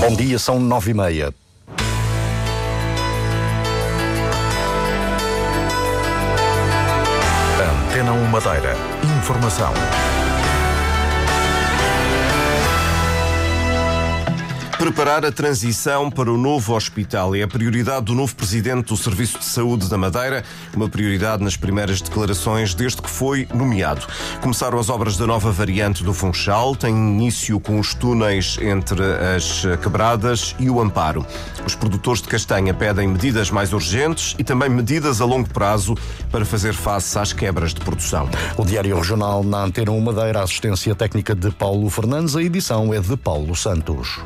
[0.00, 1.34] Bom dia, são nove e meia.
[7.60, 8.74] Antena 1 Madeira.
[9.18, 9.74] Informação.
[14.80, 19.38] Preparar a transição para o novo hospital é a prioridade do novo presidente do Serviço
[19.38, 20.42] de Saúde da Madeira,
[20.74, 24.06] uma prioridade nas primeiras declarações desde que foi nomeado.
[24.40, 29.02] Começaram as obras da nova variante do Funchal, tem início com os túneis entre
[29.36, 31.26] as quebradas e o Amparo.
[31.66, 35.94] Os produtores de castanha pedem medidas mais urgentes e também medidas a longo prazo
[36.30, 38.30] para fazer face às quebras de produção.
[38.56, 42.98] O Diário Regional na Antena 1 Madeira, assistência técnica de Paulo Fernandes, a edição é
[42.98, 44.18] de Paulo Santos.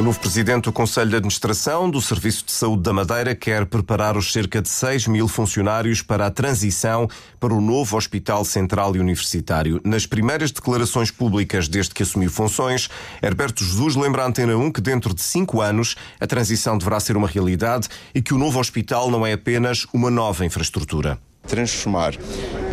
[0.00, 4.16] O novo presidente do Conselho de Administração do Serviço de Saúde da Madeira quer preparar
[4.16, 7.06] os cerca de 6 mil funcionários para a transição
[7.38, 9.78] para o novo Hospital Central e Universitário.
[9.84, 12.88] Nas primeiras declarações públicas desde que assumiu funções,
[13.22, 17.14] Herberto Jesus lembra à Antena 1 que dentro de cinco anos a transição deverá ser
[17.14, 22.14] uma realidade e que o novo hospital não é apenas uma nova infraestrutura transformar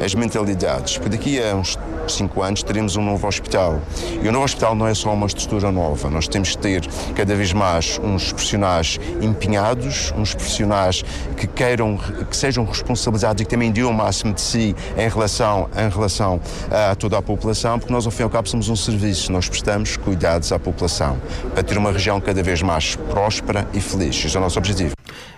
[0.03, 3.81] as mentalidades, porque daqui a uns 5 anos teremos um novo hospital.
[4.21, 7.35] E o novo hospital não é só uma estrutura nova, nós temos que ter cada
[7.35, 11.03] vez mais uns profissionais empenhados, uns profissionais
[11.35, 11.97] que queiram,
[12.29, 16.39] que sejam responsabilizados e que também dêem o máximo de si em relação, em relação
[16.69, 19.49] a toda a população, porque nós ao fim e ao cabo somos um serviço, nós
[19.49, 21.19] prestamos cuidados à população
[21.53, 24.23] para ter uma região cada vez mais próspera e feliz.
[24.23, 24.93] Esse é o nosso objetivo.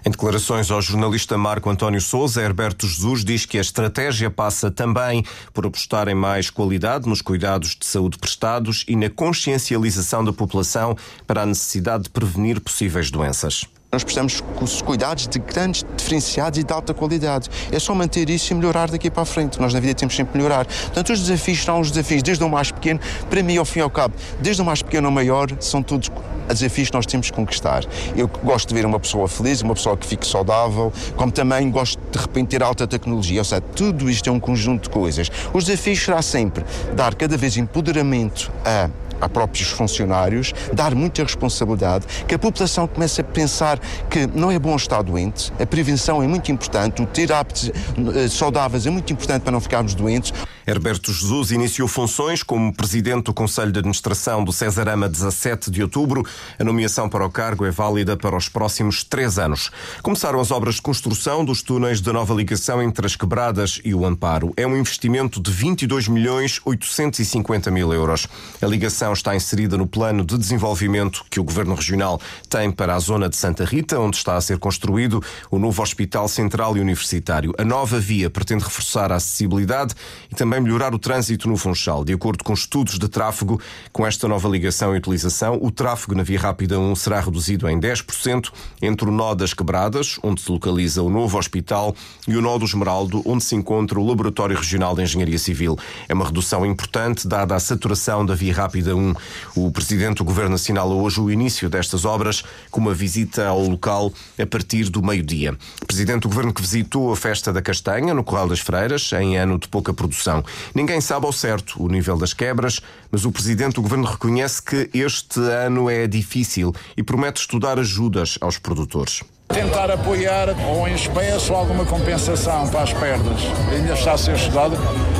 [0.05, 5.23] Em declarações ao jornalista Marco António Souza, Herberto Jesus diz que a estratégia passa também
[5.53, 10.95] por apostar em mais qualidade nos cuidados de saúde prestados e na consciencialização da população
[11.25, 13.65] para a necessidade de prevenir possíveis doenças.
[13.91, 17.49] Nós precisamos de cuidados de grandes diferenciados e de alta qualidade.
[17.71, 19.59] É só manter isso e melhorar daqui para a frente.
[19.59, 20.67] Nós na vida temos sempre que melhorar.
[20.67, 22.99] Portanto, os desafios são os desafios, desde o mais pequeno,
[23.31, 26.07] para mim, ao fim e ao cabo, desde o mais pequeno ao maior, são todos
[26.53, 27.83] desafios que nós temos que conquistar.
[28.15, 31.99] Eu gosto de ver uma pessoa feliz, uma pessoa que fique saudável, como também gosto
[32.11, 33.41] de repente ter alta tecnologia.
[33.41, 35.29] Ou seja, tudo isto é um conjunto de coisas.
[35.53, 36.65] Os desafios será sempre
[36.95, 38.89] dar cada vez empoderamento a
[39.21, 44.57] a próprios funcionários, dar muita responsabilidade, que a população comece a pensar que não é
[44.57, 49.11] bom estar doente, a prevenção é muito importante, o ter hábitos eh, saudáveis é muito
[49.11, 50.33] importante para não ficarmos doentes.
[50.69, 56.23] Herberto Jesus iniciou funções como presidente do Conselho de Administração do Cesarama 17 de outubro.
[56.59, 59.71] A nomeação para o cargo é válida para os próximos três anos.
[60.03, 64.05] Começaram as obras de construção dos túneis da nova ligação entre as Quebradas e o
[64.05, 64.53] Amparo.
[64.55, 68.27] É um investimento de 22 milhões 850 mil euros.
[68.61, 72.99] A ligação está inserida no plano de desenvolvimento que o Governo Regional tem para a
[72.99, 75.19] zona de Santa Rita, onde está a ser construído
[75.49, 77.55] o novo Hospital Central e Universitário.
[77.57, 79.95] A nova via pretende reforçar a acessibilidade
[80.31, 82.03] e também também melhorar o trânsito no Funchal.
[82.03, 83.59] De acordo com estudos de tráfego,
[83.91, 87.79] com esta nova ligação e utilização, o tráfego na Via Rápida 1 será reduzido em
[87.79, 91.95] 10% entre o nó das Quebradas, onde se localiza o novo hospital,
[92.27, 95.77] e o nó do Esmeraldo, onde se encontra o Laboratório Regional de Engenharia Civil.
[96.07, 99.13] É uma redução importante, dada a saturação da Via Rápida 1.
[99.55, 104.11] O Presidente do Governo assinala hoje o início destas obras, com uma visita ao local
[104.37, 105.57] a partir do meio-dia.
[105.87, 109.57] Presidente do Governo que visitou a Festa da Castanha, no Corral das Freiras, em ano
[109.57, 110.38] de pouca produção.
[110.73, 112.79] Ninguém sabe ao certo o nível das quebras,
[113.11, 118.37] mas o presidente do governo reconhece que este ano é difícil e promete estudar ajudas
[118.41, 123.41] aos produtores tentar apoiar ou em espécie ou alguma compensação para as perdas.
[123.71, 124.77] Ainda está a ser estudado.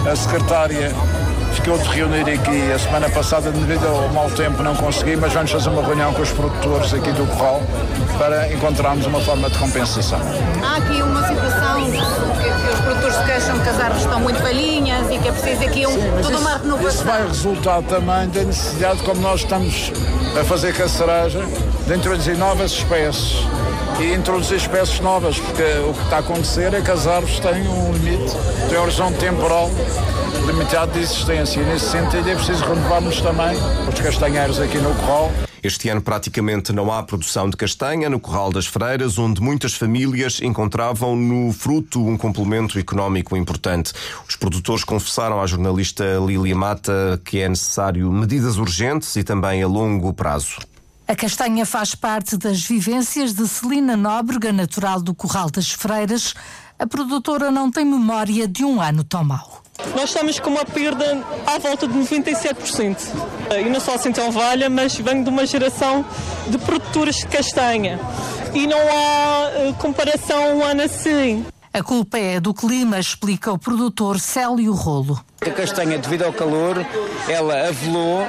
[0.09, 0.91] A secretária
[1.53, 5.51] ficou de reunir aqui a semana passada, devido ao mau tempo não consegui, mas vamos
[5.51, 7.61] fazer uma reunião com os produtores aqui do Corral
[8.17, 10.19] para encontrarmos uma forma de compensação.
[10.63, 11.79] Há aqui uma situação
[12.99, 15.91] produtores se queixam que as árvores estão muito velhinhas e que é preciso aqui um,
[15.91, 16.89] Sim, toda uma renovação.
[16.89, 19.91] Isso vai resultar também da necessidade, como nós estamos
[20.39, 21.43] a fazer caçaragem,
[21.87, 23.45] de introduzir novas espécies
[23.99, 27.67] e introduzir espécies novas, porque o que está a acontecer é que as árvores têm
[27.67, 28.35] um limite,
[28.69, 29.69] têm um horizonte temporal
[30.45, 31.61] limitado de existência.
[31.61, 33.57] E nesse sentido é preciso renovarmos também
[33.87, 35.31] os castanheiros aqui no Corral.
[35.61, 40.41] Este ano praticamente não há produção de castanha no Corral das Freiras, onde muitas famílias
[40.41, 43.91] encontravam no fruto um complemento económico importante.
[44.27, 49.67] Os produtores confessaram à jornalista Lília Mata que é necessário medidas urgentes e também a
[49.67, 50.57] longo prazo.
[51.07, 56.33] A castanha faz parte das vivências de Celina Nóbrega, natural do Corral das Freiras.
[56.77, 59.63] A produtora não tem memória de um ano tão mau.
[59.95, 62.97] Nós estamos com uma perda à volta de 97%.
[63.65, 66.05] E não só assim tão valha, mas venho de uma geração
[66.47, 67.99] de produtores de castanha.
[68.53, 71.45] E não há uh, comparação um ano assim.
[71.73, 75.19] A culpa é do clima, explica o produtor Célio Rolo.
[75.41, 76.85] A castanha, devido ao calor,
[77.27, 78.27] ela avelou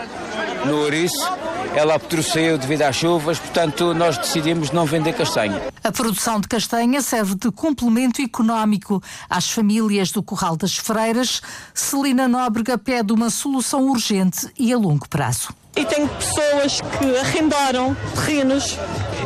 [0.64, 1.26] no ouriço
[1.74, 5.60] ela apodreceu devido às chuvas, portanto nós decidimos não vender castanha.
[5.82, 11.40] A produção de castanha serve de complemento económico às famílias do Corral das Freiras.
[11.72, 15.48] Celina Nóbrega pede uma solução urgente e a longo prazo.
[15.74, 18.76] E tem pessoas que arrendaram terrenos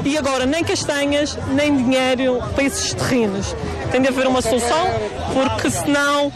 [0.04, 3.56] e agora nem castanhas, nem dinheiro para esses terrenos.
[3.90, 4.86] Tem de haver uma solução,
[5.32, 6.32] porque senão,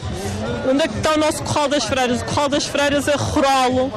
[0.68, 2.22] onde é que está o nosso Corral das Freiras?
[2.22, 3.90] O Corral das Freiras é rural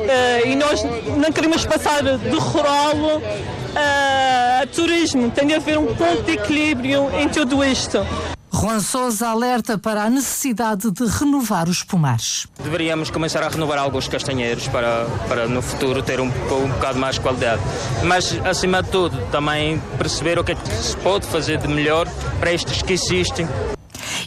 [0.00, 3.20] Uh, e nós não queremos passar de rural
[3.70, 5.30] uh, a turismo.
[5.30, 7.98] Tem de haver um ponto de equilíbrio em tudo isto.
[8.52, 12.46] Juan Sousa alerta para a necessidade de renovar os pomares.
[12.62, 17.18] Deveríamos começar a renovar alguns castanheiros para, para no futuro ter um, um bocado mais
[17.18, 17.62] qualidade.
[18.04, 22.06] Mas, acima de tudo, também perceber o que é que se pode fazer de melhor
[22.38, 23.48] para estes que existem.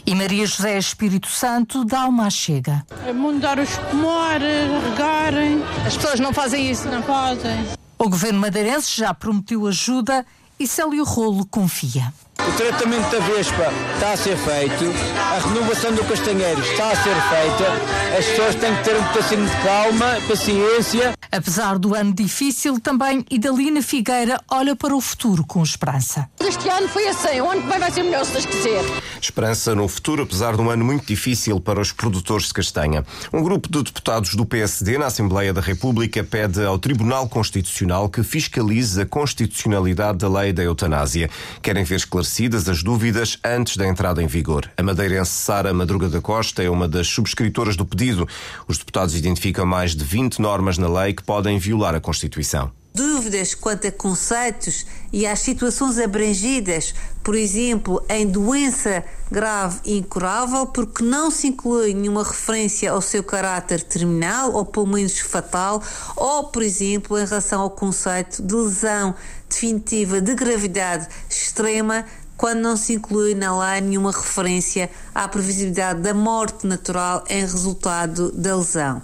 [0.06, 2.84] E Maria José Espírito Santo dá uma chega.
[3.06, 5.62] É mudar os pomares, regarem.
[5.86, 6.88] As pessoas não fazem isso.
[6.88, 7.83] Não fazem.
[8.04, 10.26] O governo madeirense já prometeu ajuda
[10.60, 12.12] e Célio Rolo confia.
[12.46, 14.84] O tratamento da Vespa está a ser feito,
[15.16, 19.46] a renovação do Castanheiro está a ser feita, as pessoas têm que ter um pedacinho
[19.46, 21.14] de calma, paciência.
[21.32, 26.28] Apesar do ano difícil, também Idalina Figueira olha para o futuro com esperança.
[26.38, 28.84] Este ano foi assim, o ano que vem vai ser melhor se Deus quiser.
[29.20, 33.04] Esperança no futuro, apesar de um ano muito difícil para os produtores de castanha.
[33.32, 38.22] Um grupo de deputados do PSD na Assembleia da República pede ao Tribunal Constitucional que
[38.22, 41.28] fiscalize a constitucionalidade da lei da eutanásia.
[41.62, 44.68] Querem ver esclarecido esclarecidas as dúvidas antes da entrada em vigor.
[44.76, 48.26] A madeirense Sara Madruga da Costa é uma das subscritoras do pedido.
[48.66, 53.56] Os deputados identificam mais de 20 normas na lei que podem violar a Constituição dúvidas
[53.56, 56.94] quanto a conceitos e às situações abrangidas,
[57.24, 63.24] por exemplo, em doença grave e incurável, porque não se inclui nenhuma referência ao seu
[63.24, 65.82] caráter terminal ou pelo menos fatal,
[66.14, 69.12] ou, por exemplo, em relação ao conceito de lesão
[69.48, 72.04] definitiva de gravidade extrema,
[72.36, 78.32] quando não se inclui na lei nenhuma referência à previsibilidade da morte natural em resultado
[78.32, 79.02] da lesão.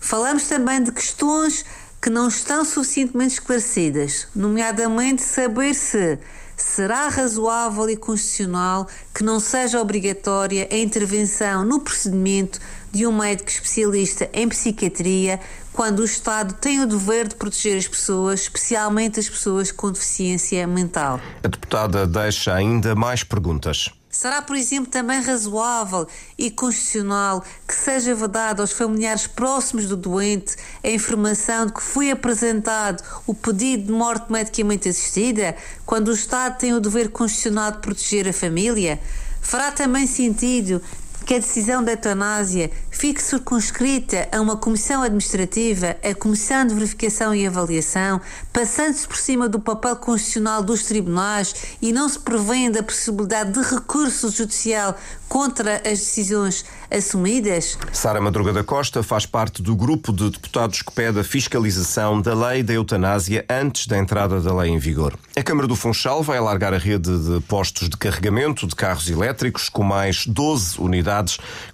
[0.00, 1.64] Falamos também de questões
[2.00, 6.18] que não estão suficientemente esclarecidas, nomeadamente saber se
[6.62, 12.60] será razoável e constitucional que não seja obrigatória a intervenção no procedimento
[12.92, 15.40] de um médico especialista em psiquiatria
[15.72, 20.66] quando o Estado tem o dever de proteger as pessoas, especialmente as pessoas com deficiência
[20.66, 21.20] mental.
[21.44, 23.90] A deputada deixa ainda mais perguntas.
[24.20, 26.04] Será, por exemplo, também razoável
[26.36, 32.10] e constitucional que seja vedado aos familiares próximos do doente a informação de que foi
[32.10, 35.54] apresentado o pedido de morte medicamente assistida,
[35.86, 38.98] quando o Estado tem o dever constitucional de proteger a família?
[39.40, 40.82] Fará também sentido
[41.28, 47.34] que a decisão da eutanásia fique circunscrita a uma comissão administrativa, a Comissão de Verificação
[47.34, 48.18] e Avaliação,
[48.50, 53.60] passando-se por cima do papel constitucional dos tribunais e não se prevendo a possibilidade de
[53.60, 54.96] recurso judicial
[55.28, 57.76] contra as decisões assumidas?
[57.92, 62.34] Sara Madruga da Costa faz parte do grupo de deputados que pede a fiscalização da
[62.34, 65.12] lei da eutanásia antes da entrada da lei em vigor.
[65.36, 69.68] A Câmara do Funchal vai alargar a rede de postos de carregamento de carros elétricos
[69.68, 71.17] com mais 12 unidades.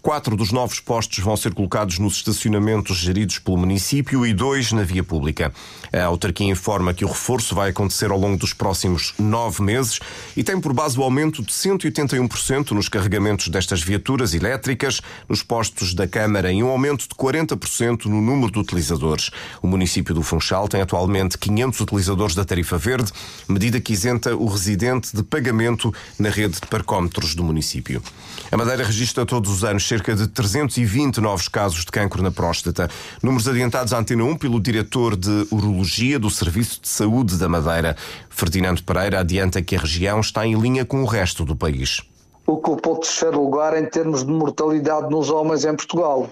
[0.00, 4.83] Quatro dos novos postos vão ser colocados nos estacionamentos geridos pelo município e dois na
[4.83, 5.52] via pública.
[5.92, 10.00] A autarquia informa que o reforço vai acontecer ao longo dos próximos nove meses
[10.37, 15.95] e tem por base o aumento de 181% nos carregamentos destas viaturas elétricas nos postos
[15.95, 19.30] da Câmara e um aumento de 40% no número de utilizadores.
[19.62, 23.12] O município do Funchal tem atualmente 500 utilizadores da tarifa verde,
[23.49, 28.02] medida que isenta o residente de pagamento na rede de parcómetros do município.
[28.50, 32.88] A Madeira registra todos os anos cerca de 320 novos casos de cancro na próstata,
[33.21, 37.97] números adiantados à Antena 1 pelo diretor de Urologia do Serviço de Saúde da Madeira.
[38.31, 42.00] Ferdinando Pereira adianta que a região está em linha com o resto do país
[42.47, 46.29] ocupou o terceiro lugar em termos de mortalidade nos homens em Portugal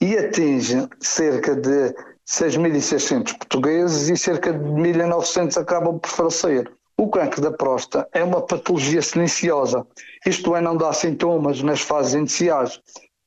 [0.00, 1.92] e atinge cerca de
[2.26, 6.70] 6.600 portugueses e cerca de 1.900 acabam por falecer.
[7.00, 9.86] O cancro da próstata é uma patologia silenciosa,
[10.26, 12.78] isto é, não dá sintomas nas fases iniciais.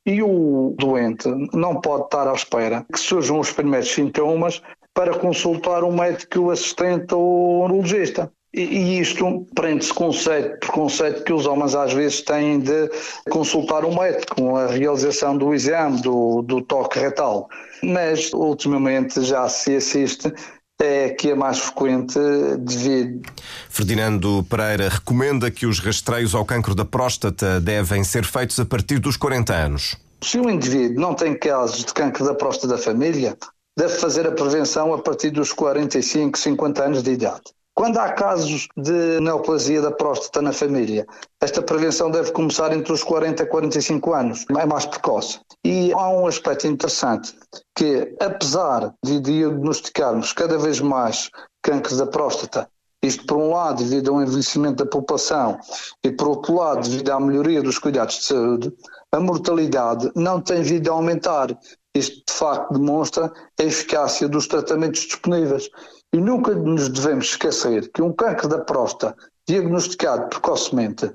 [0.06, 4.62] E o doente não pode estar à espera que surjam os primeiros sintomas
[4.94, 8.30] para consultar um médico assistente ou urologista.
[8.54, 12.88] E isto prende-se conceito por conceito que os homens às vezes têm de
[13.28, 17.48] consultar um médico com a realização do exame do, do toque retal.
[17.82, 20.32] Mas ultimamente já se assiste
[20.80, 22.18] é que é mais frequente
[22.58, 23.22] devido.
[23.68, 28.98] Ferdinando Pereira recomenda que os rastreios ao cancro da próstata devem ser feitos a partir
[28.98, 29.96] dos 40 anos.
[30.22, 33.36] Se o indivíduo não tem casos de cancro da próstata da família,
[33.76, 37.42] deve fazer a prevenção a partir dos 45, 50 anos de idade.
[37.74, 41.04] Quando há casos de neoplasia da próstata na família,
[41.40, 45.40] esta prevenção deve começar entre os 40 e 45 anos, é mais precoce.
[45.64, 47.34] E há um aspecto interessante,
[47.74, 51.30] que apesar de diagnosticarmos cada vez mais
[51.62, 52.68] câncer da próstata,
[53.02, 55.58] isto por um lado devido ao envelhecimento da população
[56.02, 58.72] e por outro lado devido à melhoria dos cuidados de saúde,
[59.10, 61.48] a mortalidade não tem vindo a aumentar.
[61.96, 65.68] Isto de facto demonstra a eficácia dos tratamentos disponíveis.
[66.12, 71.12] E nunca nos devemos esquecer que um câncer da próstata diagnosticado precocemente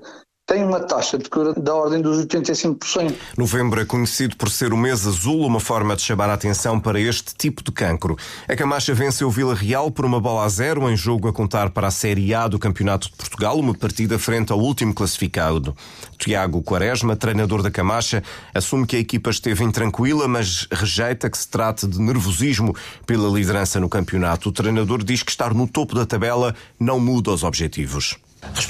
[0.50, 3.14] tem uma taxa de cura da ordem dos 85%.
[3.38, 6.98] Novembro é conhecido por ser o mês azul, uma forma de chamar a atenção para
[6.98, 8.18] este tipo de cancro.
[8.48, 11.70] A Camacha venceu o Vila Real por uma bola a zero em jogo a contar
[11.70, 15.72] para a Série A do Campeonato de Portugal, uma partida frente ao último classificado.
[16.18, 18.20] Tiago Quaresma, treinador da Camacha,
[18.52, 22.74] assume que a equipa esteve intranquila, mas rejeita que se trate de nervosismo
[23.06, 24.48] pela liderança no campeonato.
[24.48, 28.18] O treinador diz que estar no topo da tabela não muda os objetivos.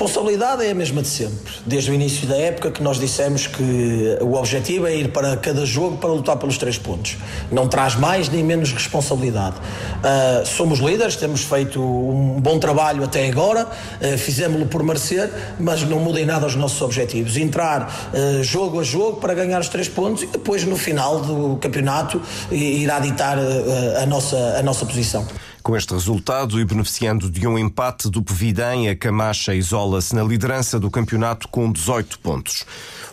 [0.00, 1.52] Responsabilidade é a mesma de sempre.
[1.66, 5.66] Desde o início da época que nós dissemos que o objetivo é ir para cada
[5.66, 7.16] jogo para lutar pelos três pontos.
[7.52, 9.56] Não traz mais nem menos responsabilidade.
[9.56, 15.82] Uh, somos líderes, temos feito um bom trabalho até agora, uh, fizemos-lo por merecer, mas
[15.82, 17.36] não muda em nada os nossos objetivos.
[17.36, 21.56] Entrar uh, jogo a jogo para ganhar os três pontos e depois no final do
[21.56, 25.26] campeonato irá ditar a, nossa, a nossa posição.
[25.62, 30.80] Com este resultado e beneficiando de um empate do Pevidem, a Camacha isola-se na liderança
[30.80, 32.64] do campeonato com 18 pontos.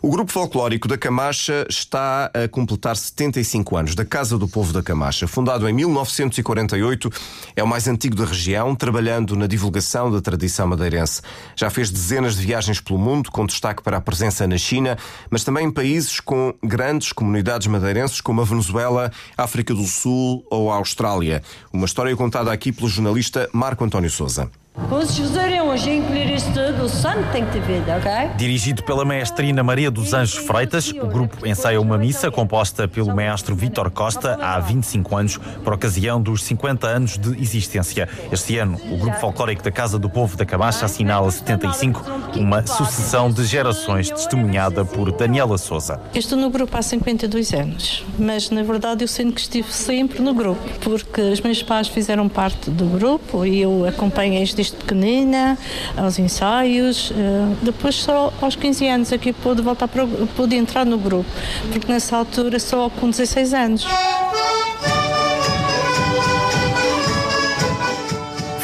[0.02, 4.82] O grupo folclórico da Camacha está a completar 75 anos, da Casa do Povo da
[4.82, 5.28] Camacha.
[5.28, 7.12] Fundado em 1948,
[7.56, 11.22] é o mais antigo da região, trabalhando na divulgação da tradição madeirense.
[11.56, 14.98] Já fez dezenas de viagens pelo mundo, com destaque para a presença na China,
[15.30, 20.46] mas também em países com grandes comunidades madeirenses, como a Venezuela, a África do Sul
[20.50, 21.44] ou a Austrália.
[21.74, 24.50] Uma história contada aqui pelo jornalista Marco António Souza.
[24.78, 28.38] Vamos fazer hoje incluir isto tudo, o santo tem que ter vida, ok?
[28.38, 33.56] Dirigido pela maestrina Maria dos Anjos Freitas, o grupo ensaia uma missa composta pelo maestro
[33.56, 38.08] Vítor Costa há 25 anos, por ocasião dos 50 anos de existência.
[38.32, 42.04] Este ano, o grupo folclórico da Casa do Povo da Camacha assinala 75,
[42.36, 46.00] uma sucessão de gerações testemunhada por Daniela Souza.
[46.14, 50.22] Eu estou no grupo há 52 anos, mas na verdade eu sinto que estive sempre
[50.22, 54.78] no grupo, porque os meus pais fizeram parte do grupo e eu acompanhei este desde
[54.78, 55.58] pequenina,
[55.96, 57.12] aos ensaios.
[57.16, 60.06] Eh, depois só aos 15 anos é que pude voltar para,
[60.36, 61.30] pude entrar no grupo,
[61.72, 63.88] porque nessa altura só com 16 anos.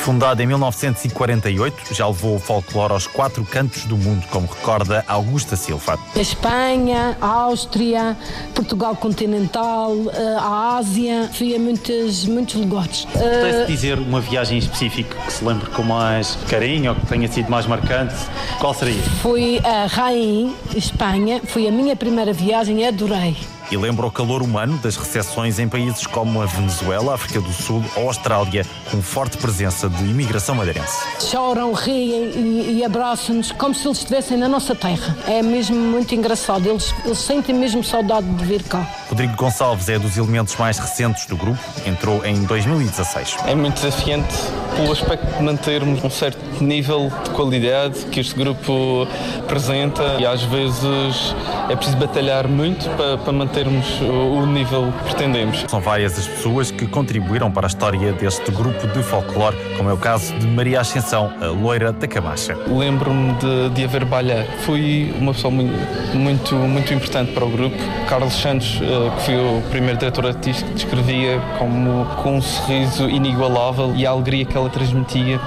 [0.03, 5.55] Fundada em 1948, já levou o folclore aos quatro cantos do mundo, como recorda Augusta
[5.55, 5.97] Silva.
[6.13, 8.17] A Espanha, a Áustria,
[8.53, 13.05] Portugal continental, eh, a Ásia, fui a muitos, muitos lugares.
[13.13, 17.49] Pudesse dizer uma viagem específica que se lembre com mais carinho ou que tenha sido
[17.49, 18.13] mais marcante,
[18.59, 19.01] qual seria?
[19.21, 23.37] Fui a Rain, Espanha, foi a minha primeira viagem e adorei
[23.73, 27.83] e lembra o calor humano das recepções em países como a Venezuela, África do Sul
[27.95, 31.03] ou Austrália, com forte presença de imigração madeirense.
[31.19, 35.17] Choram, riem e, e abraçam-nos como se eles estivessem na nossa terra.
[35.27, 38.87] É mesmo muito engraçado, eles, eles sentem mesmo saudade de vir cá.
[39.09, 43.37] Rodrigo Gonçalves é dos elementos mais recentes do grupo, entrou em 2016.
[43.47, 44.35] É muito desafiante
[44.75, 49.07] pelo aspecto de mantermos um certo nível de qualidade que este grupo
[49.39, 51.35] apresenta e às vezes
[51.69, 55.65] é preciso batalhar muito para, para mantermos o nível que pretendemos.
[55.67, 59.93] São várias as pessoas que contribuíram para a história deste grupo de folclore, como é
[59.93, 62.55] o caso de Maria Ascensão, a loira da Camacha.
[62.67, 64.45] Lembro-me de, de haver balhar.
[64.59, 65.73] Fui uma pessoa muito,
[66.17, 67.75] muito, muito importante para o grupo.
[68.07, 73.93] Carlos Santos, eh, que foi o primeiro diretor artístico, descrevia como com um sorriso inigualável
[73.95, 75.39] e a alegria que ela transmitia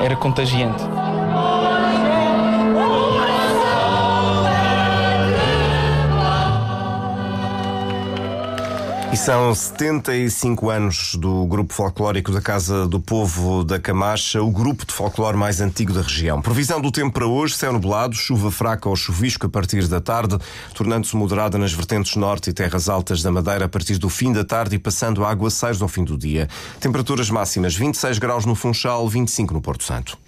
[0.00, 0.84] era contagiante.
[9.10, 14.84] E são 75 anos do grupo folclórico da Casa do Povo da Camacha, o grupo
[14.84, 16.42] de folclore mais antigo da região.
[16.42, 20.36] Previsão do tempo para hoje: céu nublado, chuva fraca ou chuvisco a partir da tarde,
[20.74, 24.44] tornando-se moderada nas vertentes norte e terras altas da Madeira a partir do fim da
[24.44, 26.46] tarde e passando a aguaceiros ao fim do dia.
[26.78, 30.18] Temperaturas máximas: 26 graus no Funchal, 25 no Porto Santo.